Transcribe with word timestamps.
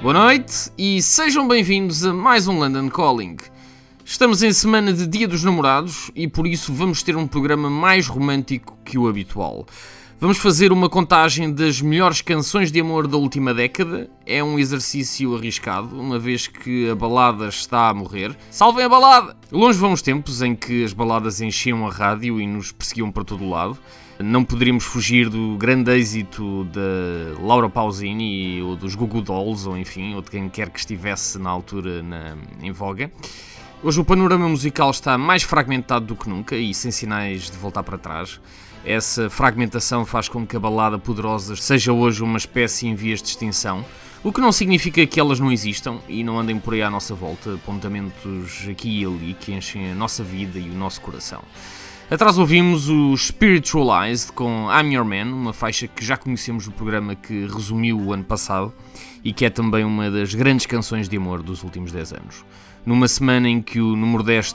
Boa 0.00 0.14
noite 0.14 0.70
e 0.78 1.02
sejam 1.02 1.48
bem-vindos 1.48 2.06
a 2.06 2.14
mais 2.14 2.46
um 2.46 2.56
London 2.56 2.88
Calling. 2.88 3.36
Estamos 4.04 4.44
em 4.44 4.52
semana 4.52 4.92
de 4.92 5.08
Dia 5.08 5.26
dos 5.26 5.42
Namorados 5.42 6.08
e 6.14 6.28
por 6.28 6.46
isso 6.46 6.72
vamos 6.72 7.02
ter 7.02 7.16
um 7.16 7.26
programa 7.26 7.68
mais 7.68 8.06
romântico 8.06 8.78
que 8.84 8.96
o 8.96 9.08
habitual. 9.08 9.66
Vamos 10.20 10.38
fazer 10.38 10.72
uma 10.72 10.88
contagem 10.88 11.52
das 11.52 11.80
melhores 11.80 12.20
canções 12.20 12.72
de 12.72 12.80
amor 12.80 13.06
da 13.06 13.16
última 13.16 13.54
década. 13.54 14.10
É 14.26 14.42
um 14.42 14.58
exercício 14.58 15.36
arriscado, 15.36 15.94
uma 15.94 16.18
vez 16.18 16.48
que 16.48 16.90
a 16.90 16.94
balada 16.96 17.46
está 17.46 17.88
a 17.88 17.94
morrer. 17.94 18.36
Salvem 18.50 18.84
a 18.84 18.88
balada! 18.88 19.36
Longe 19.52 19.78
vão 19.78 19.92
os 19.92 20.02
tempos 20.02 20.42
em 20.42 20.56
que 20.56 20.82
as 20.82 20.92
baladas 20.92 21.40
enchiam 21.40 21.86
a 21.86 21.90
rádio 21.92 22.40
e 22.40 22.48
nos 22.48 22.72
perseguiam 22.72 23.12
para 23.12 23.22
todo 23.22 23.48
lado. 23.48 23.78
Não 24.18 24.42
poderíamos 24.42 24.82
fugir 24.82 25.28
do 25.28 25.56
grande 25.56 25.92
êxito 25.92 26.64
da 26.64 27.40
Laura 27.40 27.70
Pausini 27.70 28.60
ou 28.60 28.74
dos 28.74 28.96
Google 28.96 29.22
Dolls, 29.22 29.68
ou 29.68 29.78
enfim, 29.78 30.16
ou 30.16 30.20
de 30.20 30.32
quem 30.32 30.48
quer 30.48 30.68
que 30.68 30.80
estivesse 30.80 31.38
na 31.38 31.50
altura 31.50 32.02
na, 32.02 32.36
em 32.60 32.72
voga. 32.72 33.08
Hoje 33.84 34.00
o 34.00 34.04
panorama 34.04 34.48
musical 34.48 34.90
está 34.90 35.16
mais 35.16 35.44
fragmentado 35.44 36.06
do 36.06 36.16
que 36.16 36.28
nunca 36.28 36.56
e 36.56 36.74
sem 36.74 36.90
sinais 36.90 37.48
de 37.48 37.56
voltar 37.56 37.84
para 37.84 37.96
trás. 37.96 38.40
Essa 38.88 39.28
fragmentação 39.28 40.06
faz 40.06 40.30
com 40.30 40.46
que 40.46 40.56
a 40.56 40.58
balada 40.58 40.98
poderosa 40.98 41.54
seja 41.56 41.92
hoje 41.92 42.22
uma 42.22 42.38
espécie 42.38 42.86
em 42.86 42.94
vias 42.94 43.20
de 43.20 43.28
extinção, 43.28 43.84
o 44.24 44.32
que 44.32 44.40
não 44.40 44.50
significa 44.50 45.06
que 45.06 45.20
elas 45.20 45.38
não 45.38 45.52
existam 45.52 45.98
e 46.08 46.24
não 46.24 46.38
andem 46.38 46.58
por 46.58 46.72
aí 46.72 46.80
à 46.80 46.88
nossa 46.88 47.14
volta, 47.14 47.56
apontamentos 47.56 48.66
aqui 48.66 49.02
e 49.02 49.04
ali 49.04 49.36
que 49.38 49.52
enchem 49.52 49.92
a 49.92 49.94
nossa 49.94 50.24
vida 50.24 50.58
e 50.58 50.70
o 50.70 50.72
nosso 50.72 51.02
coração. 51.02 51.42
Atrás 52.10 52.38
ouvimos 52.38 52.88
o 52.88 53.14
Spiritualized 53.14 54.32
com 54.32 54.70
I'm 54.72 54.94
Your 54.94 55.04
Man, 55.04 55.34
uma 55.34 55.52
faixa 55.52 55.86
que 55.86 56.02
já 56.02 56.16
conhecemos 56.16 56.66
no 56.66 56.72
programa 56.72 57.14
que 57.14 57.46
resumiu 57.46 58.00
o 58.00 58.14
ano 58.14 58.24
passado 58.24 58.72
e 59.22 59.34
que 59.34 59.44
é 59.44 59.50
também 59.50 59.84
uma 59.84 60.10
das 60.10 60.34
grandes 60.34 60.64
canções 60.64 61.10
de 61.10 61.16
amor 61.18 61.42
dos 61.42 61.62
últimos 61.62 61.92
10 61.92 62.14
anos. 62.14 62.42
Numa 62.86 63.06
semana 63.06 63.50
em 63.50 63.60
que 63.60 63.82
o 63.82 63.94
no 63.94 64.06
Nordeste 64.06 64.54